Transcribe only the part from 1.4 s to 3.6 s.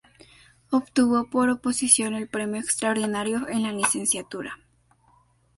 oposición el premio extraordinario